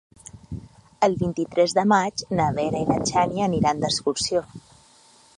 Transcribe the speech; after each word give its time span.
El 1.07 1.17
vint-i-tres 1.17 1.75
de 1.79 1.83
maig 1.91 2.23
na 2.39 2.47
Vera 2.55 2.81
i 2.85 2.87
na 2.91 2.97
Xènia 3.09 3.49
iran 3.57 3.83
d'excursió. 3.85 4.43